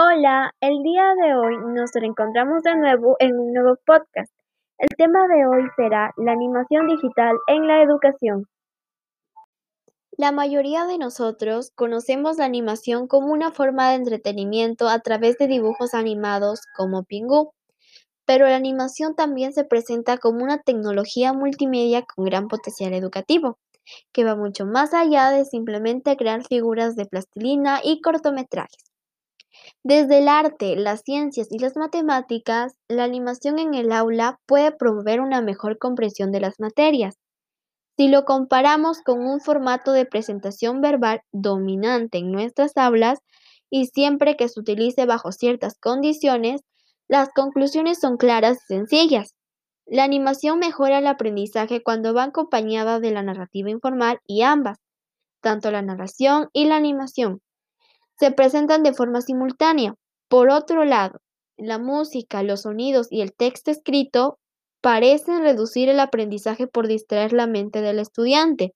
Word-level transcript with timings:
Hola, 0.00 0.54
el 0.60 0.84
día 0.84 1.12
de 1.20 1.34
hoy 1.34 1.56
nos 1.74 1.90
reencontramos 1.92 2.62
de 2.62 2.76
nuevo 2.76 3.16
en 3.18 3.36
un 3.36 3.52
nuevo 3.52 3.76
podcast. 3.84 4.32
El 4.78 4.90
tema 4.96 5.26
de 5.26 5.44
hoy 5.44 5.64
será 5.74 6.12
la 6.16 6.30
animación 6.30 6.86
digital 6.86 7.36
en 7.48 7.66
la 7.66 7.82
educación. 7.82 8.46
La 10.16 10.30
mayoría 10.30 10.86
de 10.86 10.98
nosotros 10.98 11.72
conocemos 11.74 12.36
la 12.38 12.44
animación 12.44 13.08
como 13.08 13.32
una 13.32 13.50
forma 13.50 13.88
de 13.88 13.96
entretenimiento 13.96 14.88
a 14.88 15.00
través 15.00 15.36
de 15.36 15.48
dibujos 15.48 15.94
animados 15.94 16.60
como 16.76 17.02
Pingu, 17.02 17.52
pero 18.24 18.46
la 18.46 18.54
animación 18.54 19.16
también 19.16 19.52
se 19.52 19.64
presenta 19.64 20.16
como 20.16 20.44
una 20.44 20.58
tecnología 20.58 21.32
multimedia 21.32 22.02
con 22.02 22.24
gran 22.24 22.46
potencial 22.46 22.94
educativo, 22.94 23.58
que 24.12 24.22
va 24.22 24.36
mucho 24.36 24.64
más 24.64 24.94
allá 24.94 25.30
de 25.30 25.44
simplemente 25.44 26.16
crear 26.16 26.44
figuras 26.44 26.94
de 26.94 27.06
plastilina 27.06 27.80
y 27.82 28.00
cortometrajes. 28.00 28.88
Desde 29.88 30.18
el 30.18 30.28
arte, 30.28 30.76
las 30.76 31.00
ciencias 31.00 31.48
y 31.50 31.58
las 31.58 31.74
matemáticas, 31.74 32.74
la 32.88 33.04
animación 33.04 33.58
en 33.58 33.72
el 33.72 33.90
aula 33.90 34.38
puede 34.44 34.70
promover 34.70 35.22
una 35.22 35.40
mejor 35.40 35.78
comprensión 35.78 36.30
de 36.30 36.40
las 36.40 36.60
materias. 36.60 37.16
Si 37.96 38.08
lo 38.08 38.26
comparamos 38.26 39.00
con 39.00 39.26
un 39.26 39.40
formato 39.40 39.92
de 39.92 40.04
presentación 40.04 40.82
verbal 40.82 41.22
dominante 41.32 42.18
en 42.18 42.30
nuestras 42.32 42.76
aulas 42.76 43.20
y 43.70 43.86
siempre 43.86 44.36
que 44.36 44.50
se 44.50 44.60
utilice 44.60 45.06
bajo 45.06 45.32
ciertas 45.32 45.78
condiciones, 45.78 46.60
las 47.08 47.30
conclusiones 47.30 47.98
son 47.98 48.18
claras 48.18 48.58
y 48.64 48.74
sencillas. 48.74 49.36
La 49.86 50.04
animación 50.04 50.58
mejora 50.58 50.98
el 50.98 51.06
aprendizaje 51.06 51.82
cuando 51.82 52.12
va 52.12 52.24
acompañada 52.24 53.00
de 53.00 53.10
la 53.10 53.22
narrativa 53.22 53.70
informal 53.70 54.20
y 54.26 54.42
ambas, 54.42 54.76
tanto 55.40 55.70
la 55.70 55.80
narración 55.80 56.50
y 56.52 56.66
la 56.66 56.76
animación 56.76 57.40
se 58.18 58.30
presentan 58.30 58.82
de 58.82 58.92
forma 58.92 59.20
simultánea. 59.20 59.94
Por 60.28 60.50
otro 60.50 60.84
lado, 60.84 61.20
la 61.56 61.78
música, 61.78 62.42
los 62.42 62.62
sonidos 62.62 63.08
y 63.10 63.20
el 63.20 63.32
texto 63.32 63.70
escrito 63.70 64.38
parecen 64.80 65.42
reducir 65.42 65.88
el 65.88 66.00
aprendizaje 66.00 66.66
por 66.66 66.86
distraer 66.86 67.32
la 67.32 67.46
mente 67.46 67.80
del 67.80 67.98
estudiante. 67.98 68.74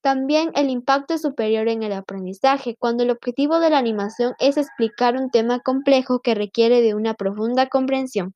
También 0.00 0.52
el 0.54 0.70
impacto 0.70 1.14
es 1.14 1.22
superior 1.22 1.68
en 1.68 1.82
el 1.82 1.92
aprendizaje 1.92 2.76
cuando 2.78 3.02
el 3.02 3.10
objetivo 3.10 3.58
de 3.58 3.70
la 3.70 3.78
animación 3.78 4.34
es 4.38 4.56
explicar 4.56 5.16
un 5.16 5.30
tema 5.30 5.60
complejo 5.60 6.20
que 6.20 6.34
requiere 6.34 6.80
de 6.80 6.94
una 6.94 7.14
profunda 7.14 7.68
comprensión. 7.68 8.34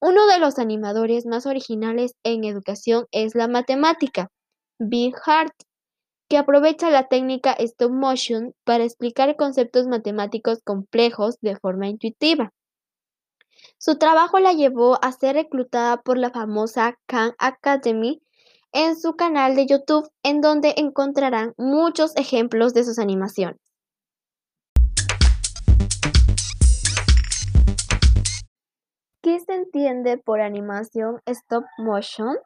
Uno 0.00 0.26
de 0.26 0.38
los 0.38 0.58
animadores 0.58 1.24
más 1.24 1.46
originales 1.46 2.12
en 2.24 2.44
educación 2.44 3.06
es 3.12 3.34
la 3.34 3.48
matemática, 3.48 4.28
Bill 4.78 5.14
Hart, 5.24 5.54
que 6.28 6.38
aprovecha 6.38 6.90
la 6.90 7.08
técnica 7.08 7.52
stop 7.52 7.92
motion 7.92 8.52
para 8.64 8.84
explicar 8.84 9.36
conceptos 9.36 9.86
matemáticos 9.86 10.60
complejos 10.62 11.38
de 11.40 11.56
forma 11.56 11.88
intuitiva. 11.88 12.52
Su 13.78 13.98
trabajo 13.98 14.38
la 14.38 14.52
llevó 14.52 14.98
a 15.02 15.12
ser 15.12 15.36
reclutada 15.36 15.98
por 15.98 16.18
la 16.18 16.30
famosa 16.30 16.98
Khan 17.06 17.32
Academy 17.38 18.20
en 18.72 18.96
su 18.96 19.14
canal 19.14 19.54
de 19.54 19.66
YouTube, 19.66 20.08
en 20.22 20.40
donde 20.40 20.74
encontrarán 20.76 21.54
muchos 21.56 22.14
ejemplos 22.16 22.74
de 22.74 22.84
sus 22.84 22.98
animaciones. 22.98 23.60
¿Qué 29.22 29.40
se 29.40 29.54
entiende 29.54 30.18
por 30.18 30.40
animación 30.40 31.20
stop 31.26 31.64
motion? 31.78 32.36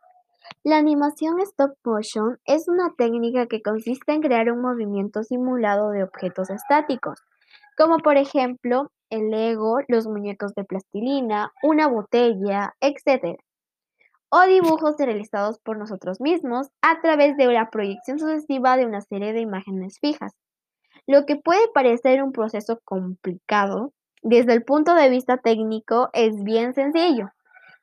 La 0.62 0.76
animación 0.76 1.40
stop 1.40 1.72
motion 1.84 2.38
es 2.44 2.68
una 2.68 2.92
técnica 2.96 3.46
que 3.46 3.62
consiste 3.62 4.12
en 4.12 4.20
crear 4.20 4.52
un 4.52 4.60
movimiento 4.60 5.22
simulado 5.22 5.90
de 5.90 6.02
objetos 6.02 6.50
estáticos, 6.50 7.20
como 7.78 7.96
por 7.98 8.18
ejemplo 8.18 8.90
el 9.08 9.30
Lego, 9.30 9.78
los 9.88 10.06
muñecos 10.06 10.54
de 10.54 10.64
plastilina, 10.64 11.50
una 11.62 11.88
botella, 11.88 12.74
etc. 12.80 13.38
O 14.28 14.42
dibujos 14.42 14.96
realizados 14.98 15.58
por 15.60 15.78
nosotros 15.78 16.20
mismos 16.20 16.68
a 16.82 17.00
través 17.00 17.36
de 17.36 17.46
la 17.46 17.70
proyección 17.70 18.18
sucesiva 18.18 18.76
de 18.76 18.86
una 18.86 19.00
serie 19.00 19.32
de 19.32 19.40
imágenes 19.40 19.98
fijas. 19.98 20.32
Lo 21.06 21.26
que 21.26 21.36
puede 21.36 21.66
parecer 21.72 22.22
un 22.22 22.32
proceso 22.32 22.78
complicado, 22.84 23.92
desde 24.22 24.52
el 24.52 24.62
punto 24.62 24.94
de 24.94 25.08
vista 25.08 25.38
técnico 25.38 26.10
es 26.12 26.34
bien 26.44 26.74
sencillo. 26.74 27.30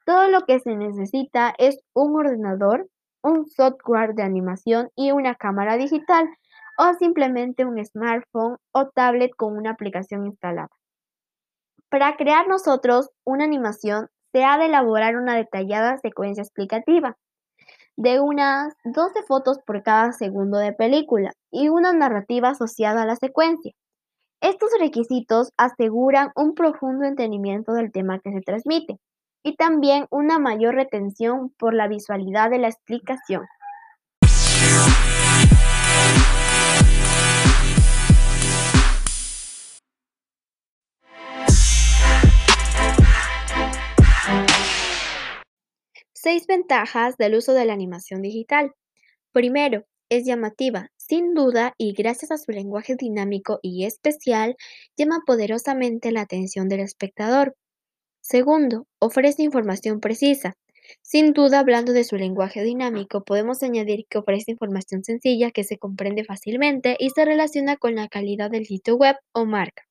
Todo 0.07 0.29
lo 0.29 0.45
que 0.45 0.62
se 0.62 0.73
necesita 0.78 1.53
es 1.57 1.81
un 1.94 2.16
ordenador, 2.16 2.88
un 3.22 3.45
software 3.45 4.16
de 4.16 4.23
animación 4.23 4.90
y 4.95 5.12
una 5.12 5.35
cámara 5.35 5.75
digital 5.75 6.29
o 6.78 6.94
simplemente 6.94 7.66
un 7.66 7.84
smartphone 7.84 8.56
o 8.72 8.88
tablet 8.88 9.31
con 9.35 9.57
una 9.57 9.72
aplicación 9.72 10.25
instalada. 10.25 10.69
Para 11.90 12.16
crear 12.16 12.47
nosotros 12.47 13.09
una 13.25 13.44
animación 13.44 14.07
se 14.31 14.46
ha 14.46 14.57
de 14.57 14.67
elaborar 14.67 15.17
una 15.17 15.35
detallada 15.35 15.97
secuencia 15.97 16.41
explicativa 16.41 17.17
de 17.97 18.22
unas 18.22 18.75
12 18.85 19.23
fotos 19.23 19.59
por 19.66 19.84
cada 19.84 20.13
segundo 20.13 20.57
de 20.57 20.72
película 20.72 21.34
y 21.51 21.67
una 21.67 21.91
narrativa 21.91 22.51
asociada 22.51 23.01
a 23.01 23.06
la 23.06 23.17
secuencia. 23.17 23.73
Estos 24.40 24.69
requisitos 24.79 25.51
aseguran 25.57 26.31
un 26.38 26.53
profundo 26.53 27.03
entendimiento 27.03 27.73
del 27.73 27.91
tema 27.91 28.19
que 28.19 28.31
se 28.31 28.40
transmite 28.40 29.01
y 29.44 29.56
también 29.56 30.08
una 30.09 30.40
mayor 30.40 30.75
retención 30.75 31.50
por 31.58 31.74
la 31.74 31.88
visualidad 31.88 32.50
de 32.50 32.59
la 32.59 32.68
explicación. 32.68 33.46
Seis 46.14 46.46
ventajas 46.46 47.16
del 47.18 47.36
uso 47.36 47.53
de 47.53 47.64
la 47.66 47.74
animación 47.74 48.22
digital. 48.22 48.74
Primero, 49.31 49.86
es 50.09 50.26
llamativa, 50.26 50.90
sin 50.97 51.34
duda, 51.34 51.74
y 51.78 51.94
gracias 51.94 52.31
a 52.31 52.38
su 52.38 52.52
lenguaje 52.52 52.96
dinámico 52.96 53.59
y 53.62 53.86
especial, 53.86 54.56
llama 54.97 55.22
poderosamente 55.26 56.12
la 56.12 56.22
atención 56.22 56.70
del 56.70 56.81
espectador. 56.81 57.56
Segundo, 58.30 58.88
ofrece 59.00 59.42
información 59.42 60.02
precisa. 60.02 60.58
Sin 61.02 61.32
duda, 61.32 61.60
hablando 61.60 61.94
de 61.94 62.04
su 62.04 62.18
lenguaje 62.18 62.62
dinámico, 62.62 63.24
podemos 63.24 63.64
añadir 63.64 64.06
que 64.10 64.18
ofrece 64.18 64.52
información 64.52 65.02
sencilla 65.06 65.52
que 65.52 65.64
se 65.64 65.78
comprende 65.78 66.26
fácilmente 66.26 66.98
y 67.00 67.12
se 67.12 67.24
relaciona 67.24 67.78
con 67.78 67.96
la 67.96 68.10
calidad 68.10 68.52
del 68.52 68.66
sitio 68.66 68.98
web 68.98 69.16
o 69.32 69.46
marca. 69.46 69.84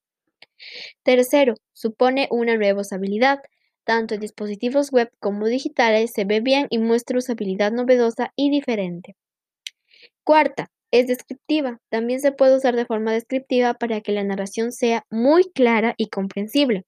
Tercero, 1.02 1.54
supone 1.72 2.28
una 2.30 2.58
nueva 2.58 2.82
usabilidad. 2.82 3.38
Tanto 3.84 4.12
en 4.12 4.20
dispositivos 4.20 4.92
web 4.92 5.10
como 5.18 5.46
digitales 5.46 6.10
se 6.14 6.26
ve 6.26 6.40
bien 6.40 6.66
y 6.68 6.76
muestra 6.76 7.16
usabilidad 7.16 7.72
novedosa 7.72 8.34
y 8.36 8.50
diferente. 8.50 9.16
Cuarta, 10.24 10.70
es 10.90 11.06
descriptiva. 11.06 11.80
También 11.88 12.20
se 12.20 12.32
puede 12.32 12.56
usar 12.58 12.76
de 12.76 12.84
forma 12.84 13.14
descriptiva 13.14 13.72
para 13.72 14.02
que 14.02 14.12
la 14.12 14.24
narración 14.24 14.72
sea 14.72 15.06
muy 15.08 15.44
clara 15.54 15.94
y 15.96 16.10
comprensible. 16.10 16.84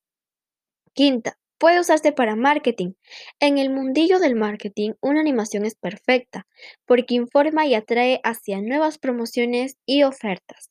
Quinta, 0.94 1.38
puede 1.58 1.80
usarse 1.80 2.12
para 2.12 2.36
marketing. 2.36 2.92
En 3.40 3.58
el 3.58 3.70
mundillo 3.70 4.18
del 4.18 4.34
marketing, 4.34 4.92
una 5.00 5.20
animación 5.20 5.64
es 5.64 5.74
perfecta 5.74 6.46
porque 6.86 7.14
informa 7.14 7.66
y 7.66 7.74
atrae 7.74 8.20
hacia 8.24 8.60
nuevas 8.60 8.98
promociones 8.98 9.76
y 9.86 10.04
ofertas. 10.04 10.70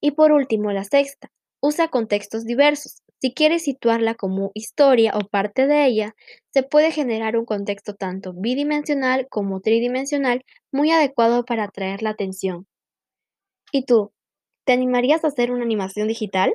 Y 0.00 0.12
por 0.12 0.32
último, 0.32 0.72
la 0.72 0.84
sexta, 0.84 1.30
usa 1.60 1.88
contextos 1.88 2.44
diversos. 2.44 3.02
Si 3.20 3.32
quieres 3.32 3.64
situarla 3.64 4.14
como 4.14 4.50
historia 4.52 5.12
o 5.14 5.20
parte 5.20 5.66
de 5.66 5.86
ella, 5.86 6.14
se 6.52 6.62
puede 6.62 6.92
generar 6.92 7.36
un 7.36 7.46
contexto 7.46 7.94
tanto 7.94 8.34
bidimensional 8.34 9.26
como 9.30 9.60
tridimensional 9.60 10.44
muy 10.70 10.90
adecuado 10.90 11.44
para 11.44 11.64
atraer 11.64 12.02
la 12.02 12.10
atención. 12.10 12.66
¿Y 13.72 13.84
tú? 13.84 14.12
¿Te 14.64 14.74
animarías 14.74 15.24
a 15.24 15.28
hacer 15.28 15.50
una 15.50 15.64
animación 15.64 16.08
digital? 16.08 16.52